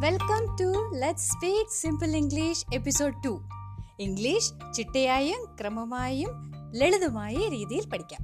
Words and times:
Welcome 0.00 0.56
to 0.56 0.90
let 0.94 1.20
speak 1.20 1.70
simple 1.70 2.16
English 2.16 2.66
episode 2.74 3.24
two 3.24 3.42
English 4.00 4.72
ചിട്ടയായും 4.74 5.56
ക്രമമായും 5.60 6.52
ലളിതമായ 6.74 7.34
രീതിയിൽ 7.34 7.88
പഠിക്കാം. 7.88 8.18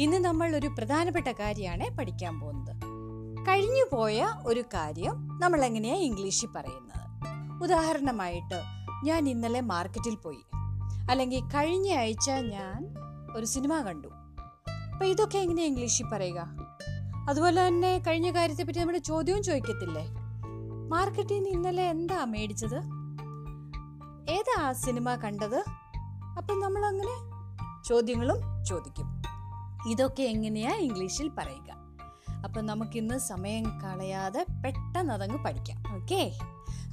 ഇന്ന് 0.00 0.16
നമ്മൾ 0.16 0.56
ഒരു 0.56 0.66
പ്രധാനപ്പെട്ട 0.66 1.28
കാര്യമാണ് 1.28 1.96
പഠിക്കാൻ 1.96 2.40
പോകുന്നത്. 2.40 2.76
കഴിഞ്ഞു 3.48 3.96
പോയ 3.96 4.34
ഒരു 4.46 4.64
കാര്യം 4.74 5.38
നമ്മൾ 5.42 5.64
എങ്ങനെയാ 5.64 5.94
ഇംഗ്ലീഷിൽ 5.94 6.46
പറയുന്നത്? 6.46 7.02
ഉദാഹരണമായിട്ട് 7.62 8.62
ഞാൻ 9.04 9.28
ഇന്നലെ 9.28 9.60
മാർക്കറ്റിൽ 9.60 10.14
പോയി. 10.14 10.44
അല്ലെങ്കിൽ 11.10 11.40
കഴിഞ്ഞ 11.40 11.94
ആഴ്ച 11.94 12.30
ഞാൻ 12.30 12.94
ഒരു 13.36 13.46
സിനിമ 13.46 13.80
കണ്ടു. 13.80 14.08
അപ്പൊ 14.92 15.06
ഇതൊക്കെ 15.06 15.38
എങ്ങനെയാ 15.38 15.66
ഇംഗ്ലീഷിൽ 15.66 16.04
പറയുക? 16.12 16.48
അതുപോലെ 17.28 17.66
തന്നെ 17.66 17.98
കഴിഞ്ഞ 17.98 18.30
കാര്യത്തെ 18.30 18.62
പറ്റി 18.62 18.78
നമ്മൾ 18.78 18.98
ചോദ്യവും 18.98 19.42
ചോദിക്കത്തില്ലേ? 19.42 20.23
മാർക്കറ്റിൽ 20.88 21.34
നിന്ന് 21.34 21.48
ഇന്നലെ 21.48 21.82
എന്താ 21.82 22.24
മേടിച്ചത്? 22.24 22.76
ഏതാ 24.30 24.62
ആ 24.62 24.72
സിനിമ 24.72 25.14
കണ്ടത്? 25.14 25.64
അപ്പം 26.36 26.60
നമ്മൾ 26.60 26.84
അങ്ങനെ 26.84 27.34
ചോദ്യങ്ങളും 27.82 28.64
ചോദിക്കും. 28.64 29.22
ഇതൊക്കെ 29.88 30.22
എങ്ങനെയാ 30.22 30.76
ഇംഗ്ലീഷിൽ 30.76 31.30
പറയുക? 31.38 31.76
അപ്പം 32.44 32.66
നമുക്കിന്ന് 32.66 33.18
സമയം 33.18 33.64
കളയാതെ 33.78 34.46
പെട്ടെന്ന് 34.64 35.14
അതങ്ങ് 35.14 35.44
പഠിക്കാം. 35.44 35.96
ഓക്കെ? 35.96 36.38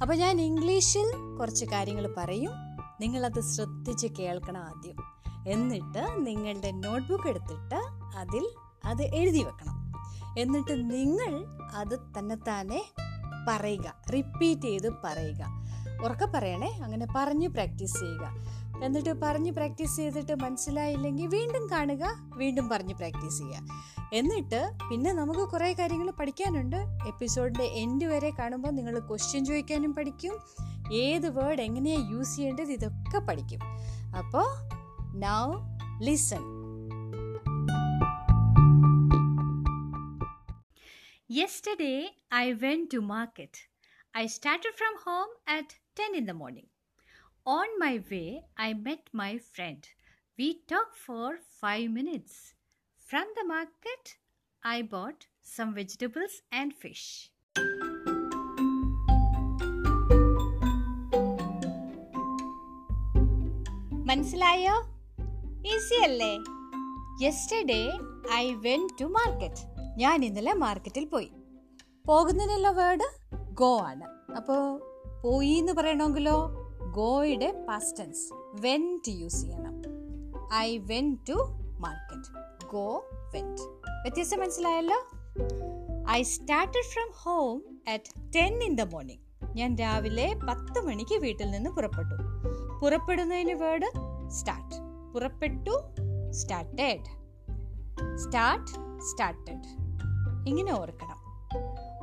അപ്പം 0.02 0.16
ഞാൻ 0.16 0.40
ഇംഗ്ലീഷിൽ 0.40 1.36
കുറച്ച് 1.38 1.64
കാര്യങ്ങൾ 1.64 2.14
പറയും. 2.16 2.52
നിങ്ങളത് 3.00 3.40
ശ്രദ്ധിച്ച് 3.40 4.06
കേൾക്കണം 4.06 4.60
ആദ്യം. 4.60 4.96
എന്നിട്ട് 5.48 6.26
നിങ്ങളുടെ 6.26 6.70
നോട്ട്ബുക്ക് 6.70 7.28
എടുത്തിട്ട് 7.28 7.80
അതിൽ 8.16 8.48
അത് 8.84 9.02
എഴുതി 9.02 9.42
വെക്കണം. 9.42 9.92
എന്നിട്ട് 10.38 10.90
നിങ്ങൾ 10.90 11.46
അത് 11.74 11.98
തന്നെത്താനെ 12.18 12.84
പറയുക. 13.48 13.94
റിപ്പീറ്റ് 14.12 14.62
ചെയ്ത് 14.62 14.92
പറയുക. 15.04 15.62
ഉറക്കെ 16.04 16.26
പറയണേ 16.26 16.80
അങ്ങനെ 16.84 17.06
പറഞ്ഞ് 17.16 17.48
പ്രാക്ടീസ് 17.48 17.98
ചെയ്യുക. 17.98 18.34
എന്നിട്ട് 18.84 19.20
പറഞ്ഞ് 19.20 19.52
പ്രാക്ടീസ് 19.52 19.96
ചെയ്തിട്ട് 19.96 20.34
മനസ്സിലായില്ലെങ്കിൽ 20.34 21.26
വീണ്ടും 21.26 21.70
കാണുക 21.70 22.16
വീണ്ടും 22.36 22.68
പറഞ്ഞ് 22.68 22.94
പ്രാക്ടീസ് 22.94 23.38
ചെയ്യുക. 23.38 23.58
എന്നിട്ട് 24.12 24.70
പിന്നെ 24.90 25.12
നമുക്ക് 25.12 25.40
കുറേ 25.40 25.72
കാര്യങ്ങൾ 25.72 26.10
പഠിക്കാനുണ്ട്. 26.10 26.76
എപ്പിസോഡിന്റെ 27.06 27.64
എൻഡ് 27.64 28.04
വരെ 28.04 28.30
കാണുമ്പോൾ 28.30 28.68
നിങ്ങൾ 28.68 28.98
ക്വസ്റ്റ്യൻ 28.98 29.44
ചോദിക്കാനും 29.44 29.94
പഠിക്കും. 29.94 30.38
ഏത് 30.92 31.38
വേർഡ് 31.38 31.60
എങ്ങനെയാണ് 31.60 32.10
യൂസ് 32.10 32.36
ചെയ്യേണ്ടത് 32.36 32.72
ഇതൊക്കെ 32.72 33.18
പഠിക്കും. 33.18 33.60
അപ്പോൾ 34.18 34.46
now 35.14 35.54
listen 36.02 36.61
Yesterday 41.31 42.11
I 42.31 42.53
went 42.53 42.89
to 42.91 43.01
market. 43.01 43.67
I 44.15 44.27
started 44.27 44.73
from 44.75 44.95
home 45.05 45.29
at 45.47 45.75
10 45.95 46.15
in 46.15 46.25
the 46.25 46.33
morning. 46.33 46.67
On 47.45 47.67
my 47.79 48.03
way, 48.11 48.43
I 48.57 48.73
met 48.73 49.09
my 49.13 49.37
friend. 49.37 49.87
We 50.37 50.61
talked 50.67 50.97
for 50.97 51.37
5 51.61 51.89
minutes. 51.89 52.53
From 52.97 53.25
the 53.35 53.45
market, 53.45 54.17
I 54.63 54.81
bought 54.81 55.27
some 55.41 55.73
vegetables 55.73 56.41
and 56.51 56.73
fish. 56.73 57.31
മനസ്സിലായോ 64.09 64.75
easy 65.71 65.97
അല്ലേ 66.07 66.33
yesterday 67.23 67.81
I 68.41 68.45
went 68.65 68.83
to 68.99 69.05
market 69.17 69.63
ഞാൻ 69.96 70.24
ഇന്നലെ 70.24 70.52
മാർക്കറ്റിൽ 70.52 71.04
പോയി. 71.04 71.32
പോകുന്നതിനുള്ള 72.06 72.70
word 72.70 73.04
go 73.54 73.78
ആണ്. 73.78 74.32
അപ്പോൾ 74.32 74.80
പോയി 75.24 75.48
എന്ന് 75.48 75.72
പറയണമെങ്കിലോ? 75.72 76.50
ഗോയുടെ 76.90 77.64
പാസ്റ്റൻസ് 77.68 78.34
വെന്റ് 78.34 79.10
യൂസ് 79.10 79.40
ചെയ്യണം. 79.40 79.82
I 80.54 80.78
went 80.78 81.16
to 81.28 81.32
market 81.80 82.66
go 82.72 83.04
went 83.34 83.60
വ്യത്യസ്തം 83.86 84.40
മനസ്സിലായല്ലോ? 84.40 84.96
I 86.10 86.22
started 86.22 86.92
from 86.92 87.10
home 87.14 87.80
at 87.88 88.32
ten 88.36 88.62
in 88.62 88.74
the 88.74 88.80
morning 88.80 89.22
ഞാൻ 89.56 89.76
രാവിലെ 89.76 90.34
പത്ത് 90.48 90.86
മണിക്ക് 90.86 91.18
വീട്ടിൽ 91.18 91.50
നിന്ന് 91.50 91.70
പുറപ്പെട്ടു. 91.70 92.14
പുറപ്പെടുന്നതിന് 92.82 93.52
വേർഡ് 93.52 93.86
സ്റ്റാർട്ട് 94.30 94.76
പുറപ്പെട്ടു 95.14 95.70
സ്റ്റാർട്ടഡ് 96.30 97.22
സ്റ്റാർട്ട് 98.16 99.00
സ്റ്റാർട്ടഡ് 99.00 99.81
ഇങ്ങനെ 100.46 100.72
ഓർക്കണം. 100.72 101.18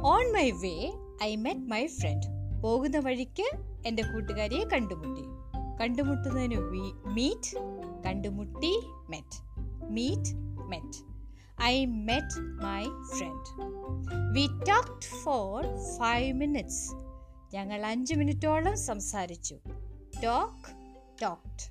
On 0.05 0.33
my 0.33 0.51
way 0.51 0.93
I 1.23 1.35
met 1.35 1.61
my 1.61 1.87
friend 1.87 2.25
പോകുന്ന 2.63 2.99
വഴിക്ക് 2.99 3.47
എന്റെ 3.85 4.03
കൂട്ടുകാരിയെ 4.03 4.65
കണ്ടുമുട്ടി. 4.65 5.23
കണ്ടുമുട്ടുന്നതിന് 5.81 6.57
മീറ്റ് 7.05 7.57
കണ്ടുമുട്ടി 8.05 8.73
met 9.09 9.37
meet 9.83 10.33
met 10.69 11.09
I 11.63 11.85
met 11.85 12.39
my 12.39 12.83
friend 13.17 13.49
we 14.33 14.47
talked 14.65 15.05
for 15.23 15.63
five 15.99 16.33
minutes 16.33 16.91
ഞങ്ങൾ 17.55 17.85
അഞ്ച് 17.85 18.13
മിനിറ്റോളം 18.13 18.77
സംസാരിച്ചു. 18.77 19.55
Talk 20.23 20.71
talked 21.21 21.63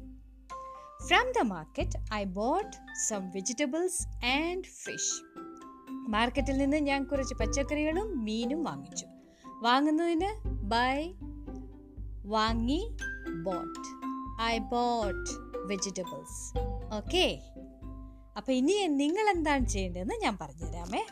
from 1.06 1.32
the 1.38 1.42
market 1.42 2.14
I 2.14 2.24
bought 2.24 2.76
some 3.08 3.30
vegetables 3.30 4.26
and 4.26 4.64
fish 4.64 5.27
മാർക്കറ്റിൽ 5.90 6.56
നിന്ന് 6.56 6.76
ഞാൻ 6.76 7.04
കുറച്ച് 7.04 7.34
പച്ചക്കറികളും 7.34 8.24
മീനും 8.24 8.64
വാങ്ങിച്ചു. 8.64 9.06
വാങ്ങുന്നതിന് 9.62 10.48
ബൈ 10.48 11.12
വാങ്ങി 12.24 12.96
bought 13.42 14.08
I 14.42 14.58
bought 14.58 15.30
vegetables 15.56 16.58
okay 16.94 17.40
അപ്പൊ 18.36 18.52
ഇനി 18.52 18.86
നിങ്ങൾ 18.86 19.28
എന്താണ് 19.28 19.68
ചെയ്യേണ്ടതെന്ന് 19.68 20.14
ഞാൻ 20.14 20.38
പറഞ്ഞുതരാമേ. 20.40 21.02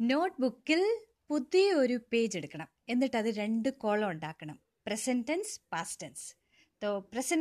നോട്ട് 0.00 0.36
ബുക്കിൽ 0.40 1.06
പുതിയ 1.28 1.72
ഒരു 1.72 2.00
പേജ് 2.12 2.36
എടുക്കണം 2.36 2.68
എന്നിട്ട് 2.88 3.16
അത് 3.16 3.26
രണ്ട് 3.26 3.68
കോളം 3.68 4.10
ഉണ്ടാക്കണം 4.10 4.60
പ്രസന്റ് 4.86 5.32
പാസ്റ്റൻസ് 5.72 6.36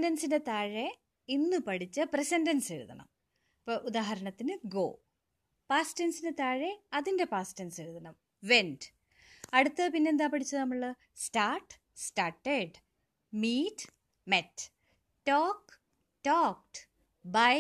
ടെൻസിന്റെ 0.03 0.38
താഴെ 0.38 1.04
ഇന്ന് 1.30 1.58
പഠിച്ച 1.58 2.00
പ്രസന്റൻസ് 2.13 2.74
എഴുതണം. 2.74 3.08
ഇപ്പോൾ 3.59 3.78
ഉദാഹരണത്തിന് 3.90 4.58
ഗോ 4.66 4.86
പാസ്റ്റ് 5.69 6.00
ടെൻസിന് 6.00 6.31
താഴെ 6.40 6.72
അതിന്റെ 6.94 7.25
ടെൻസ് 7.59 7.81
എഴുതണം. 7.81 8.16
വെന്റ് 8.44 8.88
അടുത്ത് 9.53 9.90
പിന്നെന്താ 9.94 10.28
പഠിച്ചത് 10.28 10.59
നമ്മൾ 10.59 10.81
start 11.16 11.74
started 11.96 12.78
meet 13.34 13.88
met 14.28 14.66
talk 15.28 15.74
talked 16.25 16.80
buy 17.25 17.58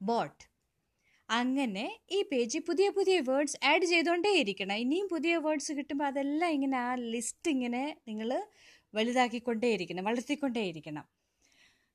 bought 0.00 0.44
അങ്ങനെ 1.28 2.00
ഈ 2.10 2.22
പേജിൽ 2.22 2.62
പുതിയ 2.68 2.88
പുതിയ 2.90 3.20
വേർഡ്സ് 3.20 3.58
ആഡ് 3.64 3.84
ചെയ്തുകൊണ്ടേ 3.84 4.32
ഇരിക്കണം. 4.32 4.74
ഇനിയും 4.74 5.08
പുതിയ 5.08 5.36
വേർഡ്സ് 5.36 5.72
കിട്ടുമ്പോൾ 5.72 6.04
അതെല്ലാം 6.04 6.50
ഇങ്ങനെ 6.50 6.78
ആ 6.78 6.94
ലിസ്റ്റ് 6.94 7.50
ഇങ്ങനെ 7.50 7.82
നിങ്ങൾ 8.08 8.30
വലുതാക്കിക്കൊണ്ടേയിരിക്കണം 8.94 10.04
വളർത്തിക്കൊണ്ടേയിരിക്കണം 10.04 11.04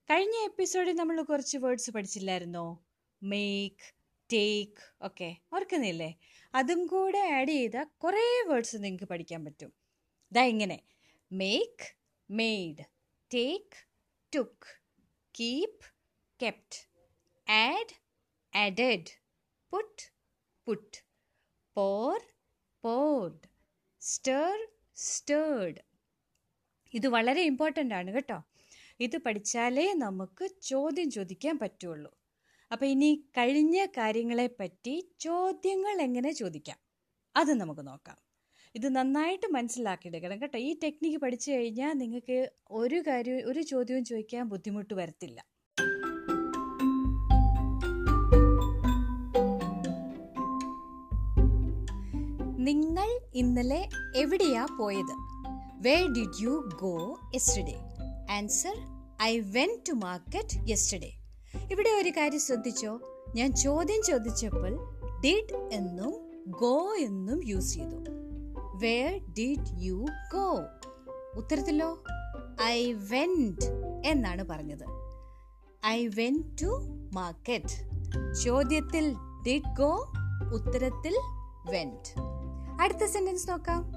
കഴിഞ്ഞ 0.09 0.35
എപ്പിസോഡിൽ 0.43 0.95
നമ്മൾ 0.95 1.21
കുറച്ച് 1.21 1.57
വേർഡ്സ് 1.57 1.91
പഠിച്ചില്ലായിരുന്നോ? 1.91 2.85
മേക്ക് 3.23 3.93
ടേക്ക് 4.33 4.95
ഒക്കെ 5.01 5.35
ഓർക്കുന്നില്ലേ? 5.53 6.15
അതും 6.55 6.87
കൂടെ 6.87 7.19
ആഡ് 7.19 7.47
ചെയ്ത 7.47 7.83
കുറേ 8.03 8.43
വേർഡ്സ് 8.47 8.75
നിങ്ങൾക്ക് 8.79 9.05
പഠിക്കാൻ 9.05 9.45
പറ്റും. 9.45 9.73
ദാ 10.31 10.43
ഇങ്ങനെ. 10.43 10.81
Make 11.31 11.95
made 12.31 12.83
take 13.33 13.87
took 14.35 14.81
keep 15.39 15.91
kept 16.43 16.89
add 17.51 17.93
added 18.57 19.11
put 19.71 20.13
put 20.65 21.03
pour 21.75 22.21
poured 22.81 23.49
stir 24.01 24.67
stirred 24.95 25.75
ഇത് 26.93 27.07
വളരെ 27.07 27.41
ഇമ്പോർട്ടന്റ് 27.41 27.95
ആണ് 27.95 28.11
കേട്ടോ. 28.11 28.43
ഇത് 28.99 29.17
പഠിച്ചാലേ 29.17 29.93
നമുക്ക് 29.93 30.49
ചോദ്യം 30.61 31.11
ചോദിക്കാൻ 31.11 31.59
പറ്റുള്ളൂ. 31.59 32.11
അപ്പോൾ 32.71 32.85
ഇനി 32.85 33.23
കഴിഞ്ഞ 33.37 33.85
കാര്യങ്ങളെ 33.85 34.49
പറ്റി 34.59 35.11
ചോദ്യങ്ങൾ 35.19 36.01
എങ്ങനെ 36.01 36.31
ചോദിക്കാം? 36.31 36.77
അത് 37.35 37.53
നമുക്ക് 37.53 37.87
നോക്കാം. 37.87 38.17
ഇത് 38.75 38.95
നന്നായിട്ട് 38.95 39.47
മനസ്സിലാക്കിയെടുക്കണം 39.51 40.41
കേട്ടോ. 40.41 40.59
ഈ 40.59 40.79
ടെക്നിക്ക് 40.83 41.17
പഠിച്ചു 41.17 41.51
കഴിഞ്ഞാൽ 41.51 41.93
നിങ്ങൾക്ക് 41.93 42.51
ഒരു 42.71 43.03
കാര്യം 43.07 43.35
ഒരു 43.45 43.61
ചോദ്യവും 43.61 44.05
ചോദിക്കാൻ 44.05 44.49
ബുദ്ധിമുട്ട് 44.49 44.93
വരത്തില്ല. 44.93 45.45
നിങ്ങൾ 52.59 53.19
ഇന്നലെ 53.35 53.89
എവിടെയാ 54.15 54.65
പോയത്? 54.79 55.15
Where 55.85 56.07
did 56.07 56.41
you 56.41 56.69
go 56.81 57.19
yesterday 57.35 57.86
answer 58.31 58.75
I 59.21 59.39
went 59.39 59.77
to 59.89 59.93
market 59.93 60.69
yesterday 60.69 61.11
ഇവിടെ 61.71 61.89
ഒരു 61.89 62.09
കാര്യം 62.09 62.39
ശ്രദ്ധിച്ചോ? 62.39 62.99
ഞാൻ 63.35 63.53
ചോദ്യം 63.53 64.01
ചോദിച്ചപ്പോൾ 64.07 64.73
ഡിഡ് 65.25 65.69
എന്നും 65.71 66.13
ഗോ 66.47 66.95
എന്നും 66.99 67.47
യൂസ് 67.47 67.73
ചെയ്തു. 67.73 67.95
വേർ 68.83 69.19
ഡിഡ് 69.39 69.83
യു 69.83 70.05
ഗോ 70.33 70.59
ഉത്തരത്തിലോ? 71.35 72.03
ഐ 72.61 72.93
വെന്റ് 72.93 73.65
എന്നാണ് 74.05 74.43
പറഞ്ഞത്. 74.43 74.85
ഐ 75.85 76.07
വെൻ 76.07 76.55
ടു 76.61 76.71
മാർക്കറ്റ് 77.13 78.33
ചോദ്യത്തിൽ 78.43 79.15
ഡിഡ് 79.47 79.75
ഗോ 79.77 80.11
ഉത്തരത്തിൽ 80.53 81.19
വെന്റ് 81.71 82.21
അടുത്ത 82.81 83.05
സെന്റൻസ് 83.05 83.49
നോക്കാം. 83.49 83.93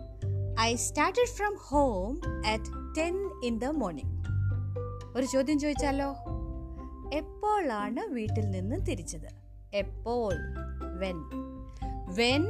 I 0.60 0.74
started 0.74 1.26
from 1.26 1.56
home 1.60 2.20
at 2.46 2.96
ten 2.98 3.30
in 3.44 3.58
the 3.58 3.64
morning 3.64 4.19
ഒരു 5.16 5.26
ചോദ്യം 5.26 5.58
ചോദിച്ചാലോ? 5.58 6.08
എപ്പോഴാണ് 7.14 8.00
വീട്ടിൽ 8.00 8.50
നിന്ന് 8.50 8.86
തിരിച്ചത്? 8.86 9.28
എപ്പോൾ? 9.74 10.34
When 10.98 11.18
when 12.14 12.44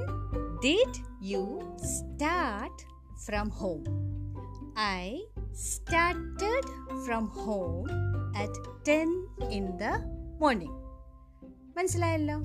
did 0.65 1.01
you 1.23 1.61
start 1.77 2.83
from 3.27 3.49
home 3.49 3.81
I 4.79 5.23
started 5.53 7.01
from 7.07 7.27
home 7.27 7.87
at 8.37 8.85
ten 8.89 9.27
in 9.51 9.67
the 9.77 9.83
morning 10.41 10.77
മനസ്സിലായല്ലോ? 11.77 12.39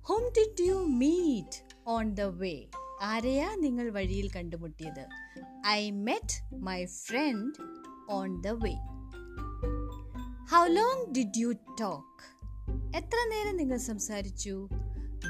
Whom 0.00 0.22
did 0.38 0.64
you 0.66 0.74
meet 0.74 1.74
on 1.86 2.14
the 2.14 2.20
way 2.20 2.54
ആരെയാ 3.02 3.54
നിങ്ങൾ 3.54 3.90
വഴിയിൽ 3.90 4.30
കണ്ടുമുട്ടിയത്? 4.30 5.04
I 5.66 5.90
met 5.90 6.54
my 6.54 6.84
friend 6.84 7.54
on 8.10 8.40
the 8.40 8.48
way 8.48 8.74
how 10.52 10.66
long 10.66 11.02
did 11.14 11.38
you 11.38 11.52
talk 11.80 12.24
എത്ര 12.96 13.18
നേരം 13.30 13.56
നിങ്ങൾ 13.56 13.78
സംസാരിച്ചു? 13.78 14.68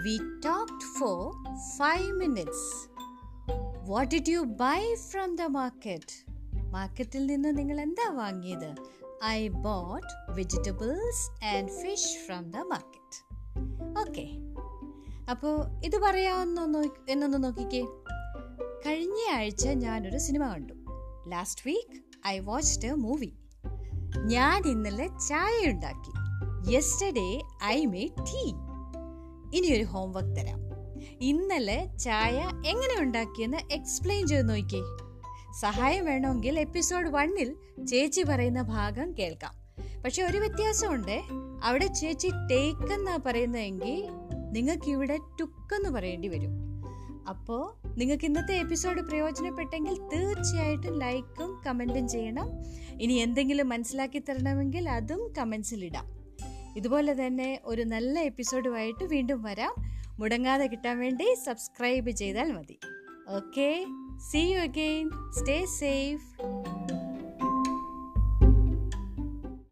We 0.04 0.14
talked 0.44 0.86
for 0.98 1.20
five 1.78 2.12
minutes 2.12 2.70
what 3.90 4.14
did 4.14 4.28
you 4.28 4.40
buy 4.40 4.94
from 5.10 5.36
the 5.36 5.42
market 5.42 6.16
മാർക്കറ്റിൽ 6.72 7.26
നിന്ന് 7.26 7.58
നിങ്ങൾ 7.58 7.80
എന്താ 7.80 8.08
വാങ്ങിയത്? 8.10 8.70
I 9.24 9.48
bought 9.48 10.32
vegetables 10.32 11.44
and 11.44 11.70
fish 11.70 12.16
from 12.26 12.50
the 12.50 12.56
market 12.72 13.20
okay 14.00 14.26
അപ്പോൾ 15.30 15.56
ഇത് 15.84 15.96
പറയാവുന്ന 15.98 16.60
എന്നൊന്ന് 17.08 17.44
നോക്കിക്കേ. 17.44 17.82
കഴിഞ്ഞ 18.86 19.20
ആഴ്ച 19.32 19.66
ഞാനൊരു 19.84 20.18
സിനിമ 20.18 20.44
കണ്ടു. 20.52 20.74
Last 21.28 21.62
week 21.66 22.02
I 22.26 22.38
watched 22.38 22.88
a 22.88 22.94
movie 23.06 23.32
ഞാൻ 24.18 24.62
ഇന്നലെ 24.66 25.08
ചായ 25.28 25.70
ഉണ്ടാക്കി 25.70 26.12
യെസ്റ്റർഡേ 26.72 27.42
ഐ 27.64 27.86
മേഡ് 27.86 28.26
ടീ 28.26 28.48
ഇനി 29.58 29.76
ഒരു 29.76 29.84
ഹോംവർക്ക് 29.84 30.36
തരാം. 30.36 30.60
ഇന്നലെ 31.20 31.96
ചായ 31.96 32.50
എങ്ങനെ 32.66 33.02
ഉണ്ടാക്കിയെന്ന് 33.02 33.58
എക്സ്പ്ലെയിൻ 33.72 34.26
ചെയ്ത് 34.26 34.48
നോക്കിയേ 34.48 34.82
സഹായം 35.60 36.04
വേണമെങ്കിൽ 36.04 36.58
എപ്പിസോഡ് 36.58 37.08
വണ്ണിൽ 37.08 37.56
ചേച്ചി 37.86 38.22
പറയുന്ന 38.22 38.62
ഭാഗം 38.62 39.18
കേൾക്കാം. 39.18 39.54
പക്ഷെ 40.04 40.22
ഒരു 40.22 40.38
വ്യത്യാസമുണ്ട്. 40.38 41.22
അവിടെ 41.64 41.86
ചേച്ചി 41.86 42.28
ടേക്ക് 42.28 42.92
എന്നാ 42.92 43.18
പറയുന്നതെങ്കിൽ 43.26 44.08
നിങ്ങൾക്ക് 44.52 44.90
ഇവിടെ 44.90 45.18
ടുക്കെന്ന് 45.40 45.90
പറയേണ്ടി 45.90 46.28
വരും. 46.28 46.50
അപ്പോൾ 47.28 47.83
നിങ്ങൾക്ക് 47.98 48.24
ഇന്നത്തെ 48.24 48.54
എപ്പിസോഡ് 48.54 49.00
പ്രയോജനപ്പെട്ടെങ്കിൽ 49.00 49.94
തീർച്ചയായിട്ടും 49.94 50.98
ലൈക്കും 50.98 51.60
കമന്റും 51.66 52.08
ചെയ്യണം. 52.08 52.50
ഇനി 53.00 53.12
എന്തെങ്കിലും 53.12 53.68
മനസ്സിലാക്കി 53.68 54.18
തരണമെങ്കിൽ 54.18 54.88
അതും 54.88 55.32
കമൻസിൽ 55.38 55.84
ഇടാം. 55.84 56.06
ഇതുപോലെ 56.76 57.26
തന്നെ 57.26 57.60
ഒരു 57.64 57.82
നല്ല 57.82 58.20
എപ്പിസോഡുമായിട്ട് 58.20 59.04
വീണ്ടും 59.04 59.42
വരാം. 59.42 59.74
മുടങ്ങാതെ 60.18 60.66
കിട്ടാൻ 60.66 60.98
വേണ്ടി 60.98 61.34
സബ്സ്ക്രൈബ് 61.46 62.10
ചെയ്താൽ 62.10 62.52
മതി. 62.52 62.78
Okay? 63.28 63.86
See 64.32 64.40
you 64.40 64.58
again 64.58 65.10
stay 65.38 65.64
safe 65.64 66.63